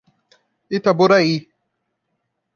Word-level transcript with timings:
Itaboraí 0.77 1.33